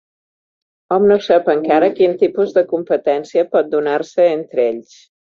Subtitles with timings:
[0.93, 4.97] Hom no sap encara quin tipus de competència pot donar-se entre ells.